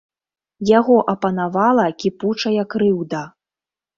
Яго 0.69 0.95
апанавала 1.13 1.85
кіпучая 2.03 2.63
крыўда. 2.75 3.21